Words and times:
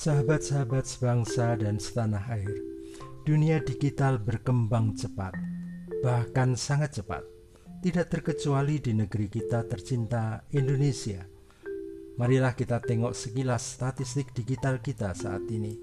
Sahabat-sahabat 0.00 0.88
sebangsa 0.88 1.60
dan 1.60 1.76
setanah 1.76 2.24
air, 2.32 2.48
dunia 3.28 3.60
digital 3.60 4.16
berkembang 4.16 4.96
cepat, 4.96 5.36
bahkan 6.00 6.56
sangat 6.56 6.96
cepat, 6.96 7.20
tidak 7.84 8.08
terkecuali 8.08 8.80
di 8.80 8.96
negeri 8.96 9.28
kita 9.28 9.60
tercinta 9.68 10.40
Indonesia. 10.56 11.20
Marilah 12.16 12.56
kita 12.56 12.80
tengok 12.80 13.12
sekilas 13.12 13.76
statistik 13.76 14.32
digital 14.32 14.80
kita 14.80 15.12
saat 15.12 15.44
ini. 15.52 15.76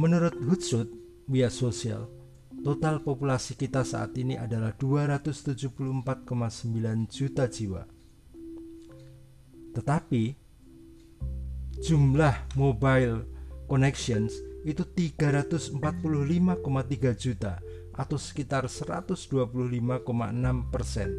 Menurut 0.00 0.40
Hootsuite, 0.40 1.28
via 1.28 1.52
sosial, 1.52 2.08
total 2.64 3.04
populasi 3.04 3.60
kita 3.60 3.84
saat 3.84 4.16
ini 4.16 4.40
adalah 4.40 4.72
274,9 4.72 6.32
juta 7.12 7.44
jiwa. 7.44 7.84
Tetapi 9.76 10.48
jumlah 11.80 12.36
mobile 12.56 13.24
connections 13.66 14.36
itu 14.64 14.84
345,3 14.84 15.80
juta 17.16 17.58
atau 17.96 18.16
sekitar 18.20 18.68
125,6 18.68 20.04
persen. 20.68 21.10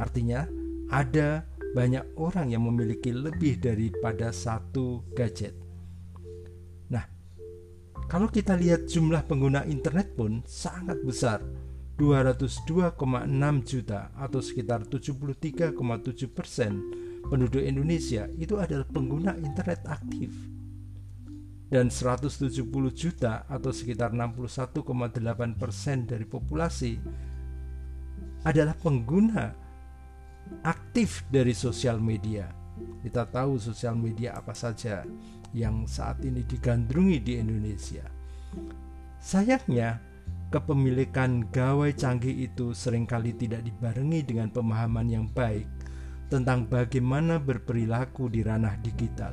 Artinya 0.00 0.48
ada 0.88 1.44
banyak 1.76 2.16
orang 2.16 2.56
yang 2.56 2.64
memiliki 2.64 3.12
lebih 3.12 3.60
daripada 3.60 4.32
satu 4.32 5.04
gadget. 5.12 5.52
Nah, 6.88 7.04
kalau 8.08 8.32
kita 8.32 8.56
lihat 8.56 8.88
jumlah 8.88 9.28
pengguna 9.28 9.68
internet 9.68 10.16
pun 10.16 10.40
sangat 10.48 10.96
besar, 11.04 11.44
202,6 11.98 12.94
juta 13.66 14.14
atau 14.14 14.40
sekitar 14.40 14.86
73,7 14.86 16.30
persen 16.30 16.72
penduduk 17.26 17.60
Indonesia 17.60 18.30
itu 18.38 18.54
adalah 18.56 18.86
pengguna 18.86 19.34
internet 19.34 19.82
aktif 19.90 20.30
dan 21.68 21.92
170 21.92 22.64
juta 22.96 23.44
atau 23.44 23.70
sekitar 23.72 24.16
61,8 24.16 24.80
persen 25.60 26.08
dari 26.08 26.24
populasi 26.24 26.96
adalah 28.48 28.72
pengguna 28.72 29.52
aktif 30.64 31.28
dari 31.28 31.52
sosial 31.52 32.00
media. 32.00 32.48
Kita 33.04 33.28
tahu 33.28 33.60
sosial 33.60 33.98
media 34.00 34.38
apa 34.38 34.56
saja 34.56 35.04
yang 35.52 35.84
saat 35.84 36.24
ini 36.24 36.40
digandrungi 36.46 37.18
di 37.20 37.32
Indonesia. 37.36 38.06
Sayangnya, 39.20 40.00
kepemilikan 40.48 41.44
gawai 41.52 41.92
canggih 41.92 42.48
itu 42.48 42.72
sering 42.72 43.04
kali 43.04 43.36
tidak 43.36 43.66
dibarengi 43.66 44.24
dengan 44.24 44.48
pemahaman 44.48 45.04
yang 45.10 45.26
baik 45.28 45.68
tentang 46.28 46.68
bagaimana 46.68 47.40
berperilaku 47.40 48.28
di 48.28 48.44
ranah 48.44 48.76
digital. 48.84 49.32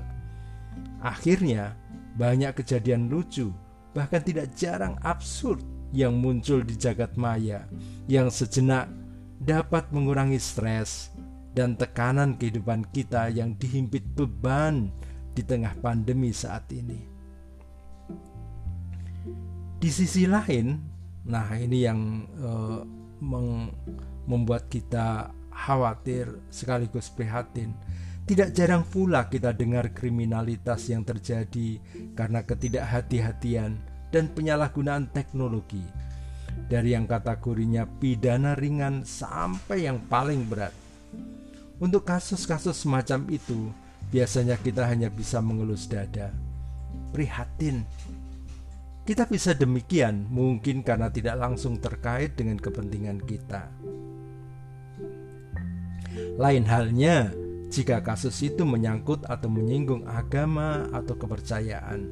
Akhirnya, 1.03 1.75
banyak 2.15 2.55
kejadian 2.55 3.11
lucu, 3.11 3.51
bahkan 3.91 4.23
tidak 4.23 4.55
jarang 4.55 4.95
absurd 5.03 5.59
yang 5.95 6.19
muncul 6.19 6.59
di 6.63 6.75
jagat 6.75 7.15
maya 7.15 7.63
yang 8.11 8.27
sejenak 8.27 8.91
dapat 9.39 9.87
mengurangi 9.95 10.39
stres 10.39 11.11
dan 11.55 11.79
tekanan 11.79 12.35
kehidupan 12.35 12.83
kita 12.91 13.31
yang 13.31 13.55
dihimpit 13.55 14.03
beban 14.15 14.91
di 15.31 15.43
tengah 15.43 15.71
pandemi 15.79 16.35
saat 16.35 16.67
ini. 16.71 16.99
Di 19.79 19.89
sisi 19.91 20.27
lain, 20.27 20.79
nah 21.27 21.47
ini 21.55 21.77
yang 21.83 21.99
uh, 22.39 22.81
membuat 24.27 24.67
kita 24.67 25.31
khawatir 25.65 26.29
sekaligus 26.53 27.09
prihatin. 27.09 27.73
Tidak 28.25 28.53
jarang 28.53 28.85
pula 28.85 29.29
kita 29.29 29.53
dengar 29.53 29.93
kriminalitas 29.93 30.89
yang 30.89 31.05
terjadi 31.05 31.81
karena 32.13 32.41
ketidakhati-hatian 32.41 33.77
dan 34.13 34.25
penyalahgunaan 34.33 35.09
teknologi. 35.09 35.81
Dari 36.69 36.93
yang 36.93 37.05
kategorinya 37.05 37.85
pidana 37.85 38.53
ringan 38.57 39.05
sampai 39.05 39.85
yang 39.85 40.01
paling 40.09 40.45
berat. 40.45 40.73
Untuk 41.77 42.07
kasus-kasus 42.07 42.87
semacam 42.87 43.27
itu, 43.29 43.69
biasanya 44.09 44.57
kita 44.57 44.87
hanya 44.89 45.11
bisa 45.11 45.43
mengelus 45.43 45.85
dada. 45.85 46.33
Prihatin. 47.13 47.85
Kita 49.05 49.29
bisa 49.29 49.53
demikian 49.53 50.25
mungkin 50.33 50.81
karena 50.81 51.13
tidak 51.13 51.37
langsung 51.37 51.77
terkait 51.77 52.33
dengan 52.33 52.57
kepentingan 52.57 53.21
kita. 53.21 53.69
Lain 56.35 56.67
halnya 56.67 57.31
jika 57.71 58.03
kasus 58.03 58.35
itu 58.43 58.67
menyangkut 58.67 59.23
atau 59.27 59.47
menyinggung 59.47 60.03
agama 60.07 60.87
atau 60.91 61.15
kepercayaan. 61.15 62.07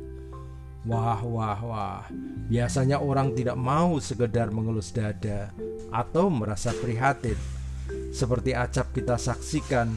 Wah, 0.84 1.24
wah, 1.24 1.60
wah. 1.64 2.04
Biasanya 2.52 3.00
orang 3.00 3.32
tidak 3.36 3.56
mau 3.56 3.96
sekedar 4.04 4.52
mengelus 4.52 4.92
dada 4.92 5.56
atau 5.92 6.28
merasa 6.28 6.76
prihatin. 6.76 7.40
Seperti 8.12 8.52
acap 8.52 8.92
kita 8.92 9.16
saksikan, 9.16 9.92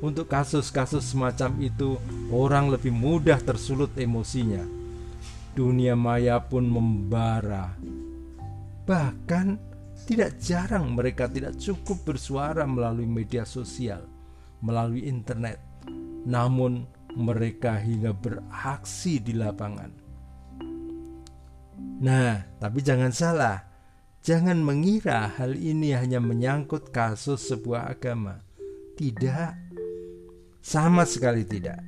untuk 0.00 0.32
kasus-kasus 0.32 1.12
semacam 1.12 1.60
itu 1.60 2.00
orang 2.32 2.72
lebih 2.72 2.88
mudah 2.88 3.36
tersulut 3.36 3.92
emosinya. 4.00 4.64
Dunia 5.52 5.92
maya 5.92 6.40
pun 6.40 6.64
membara. 6.64 7.76
Bahkan 8.88 9.69
tidak 10.10 10.42
jarang 10.42 10.98
mereka 10.98 11.30
tidak 11.30 11.54
cukup 11.54 12.02
bersuara 12.02 12.66
melalui 12.66 13.06
media 13.06 13.46
sosial, 13.46 14.02
melalui 14.58 15.06
internet, 15.06 15.62
namun 16.26 16.82
mereka 17.14 17.78
hingga 17.78 18.10
beraksi 18.10 19.22
di 19.22 19.38
lapangan. 19.38 19.94
Nah, 22.02 22.42
tapi 22.58 22.82
jangan 22.82 23.14
salah, 23.14 23.62
jangan 24.18 24.58
mengira 24.58 25.30
hal 25.38 25.54
ini 25.54 25.94
hanya 25.94 26.18
menyangkut 26.18 26.90
kasus 26.90 27.46
sebuah 27.46 27.94
agama. 27.94 28.42
Tidak, 28.98 29.54
sama 30.58 31.06
sekali 31.06 31.46
tidak. 31.46 31.78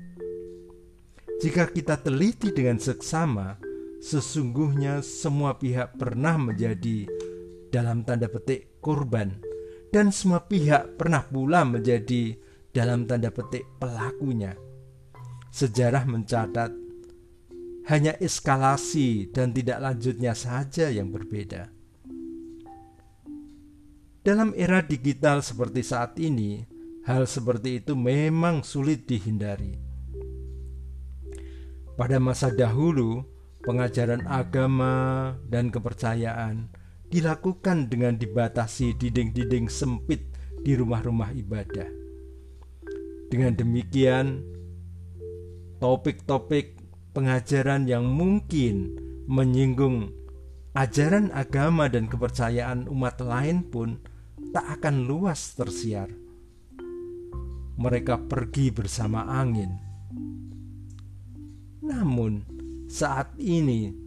Jika 1.43 1.67
kita 1.75 1.99
teliti 1.99 2.55
dengan 2.55 2.79
seksama, 2.79 3.59
sesungguhnya 3.99 5.03
semua 5.03 5.59
pihak 5.59 5.99
pernah 5.99 6.39
menjadi 6.39 7.22
dalam 7.73 8.05
tanda 8.05 8.29
petik 8.29 8.79
korban 8.85 9.41
dan 9.93 10.13
semua 10.13 10.45
pihak 10.45 11.01
pernah 11.01 11.25
pula 11.25 11.65
menjadi 11.65 12.37
dalam 12.73 13.05
tanda 13.05 13.33
petik 13.33 13.65
pelakunya. 13.81 14.57
Sejarah 15.53 16.09
mencatat 16.09 16.73
hanya 17.93 18.17
eskalasi 18.17 19.29
dan 19.33 19.53
tidak 19.53 19.85
lanjutnya 19.85 20.33
saja 20.33 20.89
yang 20.89 21.13
berbeda. 21.13 21.69
Dalam 24.23 24.55
era 24.55 24.81
digital 24.81 25.43
seperti 25.43 25.83
saat 25.83 26.17
ini, 26.17 26.63
hal 27.05 27.27
seperti 27.27 27.83
itu 27.83 27.93
memang 27.99 28.63
sulit 28.63 29.05
dihindari. 29.05 29.77
Pada 31.99 32.17
masa 32.23 32.55
dahulu, 32.55 33.27
pengajaran 33.67 34.25
agama 34.31 35.35
dan 35.51 35.69
kepercayaan 35.69 36.82
dilakukan 37.13 37.93
dengan 37.93 38.17
dibatasi 38.17 38.97
dinding-dinding 38.97 39.69
sempit 39.69 40.25
di 40.65 40.73
rumah-rumah 40.73 41.37
ibadah. 41.37 41.85
Dengan 43.29 43.53
demikian, 43.53 44.41
topik-topik 45.77 46.81
pengajaran 47.13 47.85
yang 47.85 48.09
mungkin 48.09 48.97
menyinggung 49.29 50.09
ajaran 50.73 51.29
agama 51.37 51.93
dan 51.93 52.09
kepercayaan 52.09 52.89
umat 52.89 53.21
lain 53.21 53.61
pun 53.69 54.01
tak 54.57 54.81
akan 54.81 55.05
luas 55.05 55.53
tersiar. 55.53 56.09
Mereka 57.77 58.25
pergi 58.25 58.73
bersama 58.73 59.29
angin. 59.29 59.77
Namun, 61.85 62.41
saat 62.89 63.37
ini 63.37 64.02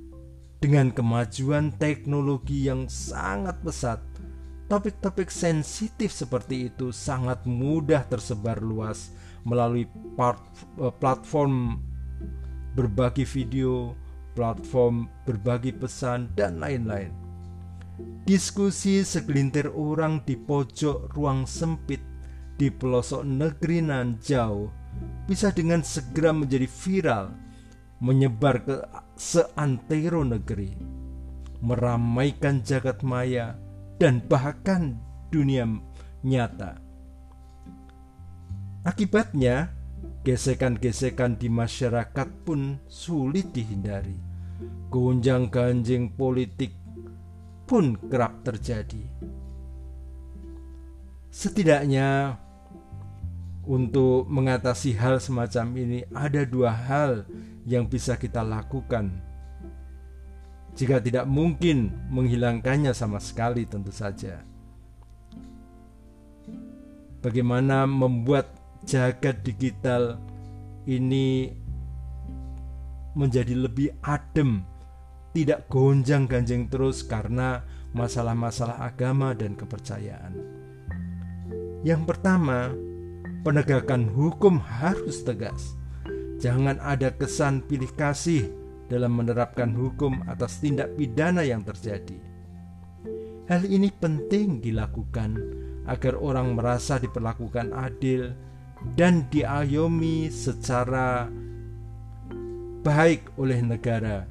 dengan 0.65 0.89
kemajuan 0.89 1.69
teknologi 1.77 2.65
yang 2.65 2.89
sangat 2.89 3.53
pesat, 3.61 4.01
topik-topik 4.65 5.29
sensitif 5.29 6.09
seperti 6.09 6.73
itu 6.73 6.89
sangat 6.89 7.45
mudah 7.45 8.01
tersebar 8.09 8.57
luas 8.65 9.13
melalui 9.45 9.85
eh, 9.85 10.93
platform 10.97 11.77
berbagi 12.73 13.29
video, 13.29 13.93
platform 14.33 15.05
berbagi 15.29 15.69
pesan, 15.69 16.33
dan 16.33 16.57
lain-lain. 16.57 17.13
Diskusi 18.25 19.05
segelintir 19.05 19.69
orang 19.69 20.25
di 20.25 20.33
pojok 20.33 21.13
ruang 21.13 21.45
sempit 21.45 22.01
di 22.57 22.73
pelosok 22.73 23.21
negeri 23.21 23.85
nan 23.85 24.17
jauh 24.17 24.73
bisa 25.29 25.53
dengan 25.53 25.85
segera 25.85 26.33
menjadi 26.33 26.65
viral 26.65 27.44
menyebar 27.99 28.63
ke 28.63 28.75
seantero 29.15 30.23
negeri, 30.27 30.75
meramaikan 31.63 32.63
jagat 32.65 33.03
maya 33.03 33.55
dan 34.01 34.19
bahkan 34.25 34.99
dunia 35.31 35.67
nyata. 36.23 36.79
Akibatnya, 38.85 39.75
Gesekan-gesekan 40.25 41.37
di 41.37 41.53
masyarakat 41.53 42.49
pun 42.49 42.81
sulit 42.89 43.53
dihindari. 43.53 44.17
Gonjang-ganjing 44.89 46.17
politik 46.17 46.73
pun 47.69 47.93
kerap 48.09 48.41
terjadi. 48.41 49.05
Setidaknya 51.29 52.41
untuk 53.65 54.29
mengatasi 54.29 54.93
hal 54.93 55.17
semacam 55.17 55.65
ini 55.77 55.99
ada 56.13 56.45
dua 56.45 56.69
hal 56.69 57.25
yang 57.65 57.89
bisa 57.89 58.13
kita 58.17 58.45
lakukan. 58.45 59.09
Jika 60.77 61.01
tidak 61.01 61.25
mungkin 61.25 61.89
menghilangkannya 62.13 62.93
sama 62.93 63.17
sekali 63.17 63.65
tentu 63.65 63.89
saja. 63.89 64.43
Bagaimana 67.25 67.89
membuat 67.89 68.53
jagat 68.85 69.41
digital 69.41 70.21
ini 70.85 71.49
menjadi 73.17 73.55
lebih 73.55 73.97
adem, 74.05 74.61
tidak 75.33 75.65
gonjang-ganjing 75.71 76.69
terus 76.69 77.01
karena 77.01 77.65
masalah-masalah 77.95 78.83
agama 78.83 79.31
dan 79.33 79.57
kepercayaan. 79.57 80.35
Yang 81.81 82.01
pertama, 82.03 82.75
penegakan 83.45 84.09
hukum 84.09 84.57
harus 84.57 85.21
tegas. 85.21 85.77
Jangan 86.41 86.81
ada 86.81 87.13
kesan 87.13 87.61
pilih 87.61 87.93
kasih 87.93 88.49
dalam 88.89 89.13
menerapkan 89.13 89.69
hukum 89.69 90.25
atas 90.25 90.57
tindak 90.57 90.97
pidana 90.97 91.45
yang 91.45 91.61
terjadi. 91.61 92.17
Hal 93.45 93.61
ini 93.69 93.93
penting 93.93 94.57
dilakukan 94.57 95.37
agar 95.85 96.17
orang 96.17 96.57
merasa 96.57 96.97
diperlakukan 96.97 97.69
adil 97.77 98.33
dan 98.97 99.29
diayomi 99.29 100.33
secara 100.33 101.29
baik 102.81 103.37
oleh 103.37 103.61
negara. 103.61 104.25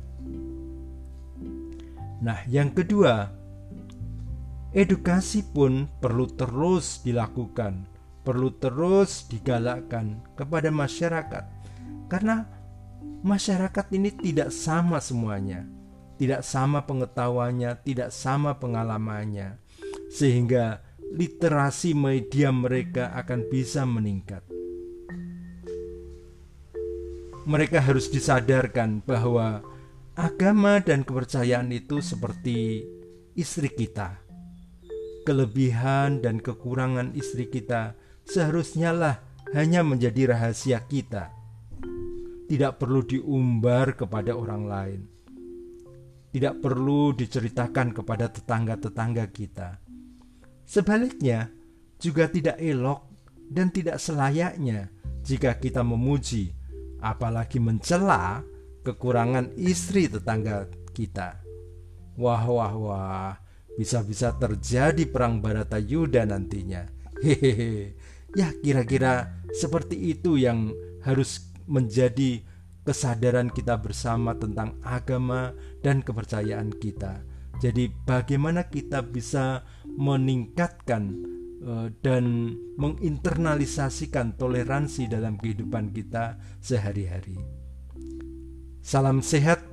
Nah, 2.19 2.39
yang 2.51 2.75
kedua, 2.75 3.31
edukasi 4.75 5.47
pun 5.47 5.87
perlu 6.03 6.27
terus 6.35 7.03
dilakukan, 7.07 7.94
perlu 8.25 8.57
terus 8.57 9.29
digalakkan 9.29 10.25
kepada 10.33 10.73
masyarakat, 10.73 11.45
karena 12.09 12.49
masyarakat 13.21 13.87
ini 13.93 14.11
tidak 14.17 14.49
sama 14.49 14.99
semuanya, 14.99 15.69
tidak 16.17 16.41
sama 16.41 16.89
pengetahuannya, 16.89 17.77
tidak 17.85 18.09
sama 18.11 18.57
pengalamannya, 18.57 19.61
sehingga 20.09 20.81
literasi 21.13 21.93
media 21.93 22.49
mereka 22.51 23.13
akan 23.13 23.47
bisa 23.53 23.85
meningkat. 23.85 24.43
Mereka 27.45 27.77
harus 27.85 28.09
disadarkan 28.09 29.05
bahwa 29.05 29.61
agama 30.17 30.81
dan 30.81 31.05
kepercayaan 31.05 31.69
itu 31.77 32.01
seperti 32.01 32.89
istri 33.37 33.69
kita. 33.69 34.17
Kelebihan 35.29 36.25
dan 36.25 36.41
kekurangan 36.41 37.13
istri 37.13 37.53
kita 37.53 37.97
seharusnya 38.27 38.91
lah 38.93 39.17
hanya 39.53 39.87
menjadi 39.87 40.37
rahasia 40.37 40.83
kita. 40.85 41.31
Tidak 42.45 42.77
perlu 42.77 43.01
diumbar 43.05 43.97
kepada 43.97 44.37
orang 44.37 44.63
lain. 44.69 45.01
Tidak 46.35 46.61
perlu 46.61 47.15
diceritakan 47.15 47.95
kepada 47.95 48.27
tetangga-tetangga 48.27 49.25
kita 49.31 49.85
Sebaliknya, 50.65 51.53
juga 52.01 52.25
tidak 52.29 52.57
elok 52.57 53.05
dan 53.53 53.69
tidak 53.69 54.01
selayaknya 54.01 54.89
jika 55.21 55.61
kita 55.61 55.85
memuji, 55.85 56.57
apalagi 57.05 57.61
mencela 57.61 58.41
kekurangan 58.81 59.53
istri 59.61 60.09
tetangga 60.09 60.69
kita. 60.97 61.45
Wah, 62.17 62.45
wah, 62.49 62.75
wah, 62.75 63.33
bisa-bisa 63.77 64.33
terjadi 64.41 65.05
perang 65.05 65.45
Baratayuda 65.45 66.25
nantinya. 66.25 66.89
Hehehe, 67.21 67.93
ya 68.35 68.51
kira-kira 68.61 69.43
seperti 69.55 70.15
itu 70.15 70.35
yang 70.35 70.75
harus 71.07 71.55
menjadi 71.71 72.43
kesadaran 72.85 73.49
kita 73.49 73.81
bersama 73.81 74.37
tentang 74.37 74.77
agama 74.85 75.57
dan 75.81 76.05
kepercayaan 76.05 76.75
kita. 76.77 77.25
Jadi, 77.63 77.89
bagaimana 78.05 78.69
kita 78.69 79.01
bisa 79.01 79.65
meningkatkan 79.89 81.03
uh, 81.65 81.89
dan 82.05 82.53
menginternalisasikan 82.77 84.37
toleransi 84.37 85.09
dalam 85.09 85.41
kehidupan 85.41 85.95
kita 85.97 86.37
sehari-hari. 86.61 87.41
Salam 88.85 89.25
sehat, 89.25 89.65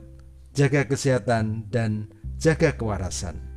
jaga 0.56 0.88
kesehatan, 0.88 1.68
dan 1.68 2.08
jaga 2.40 2.72
kewarasan. 2.80 3.51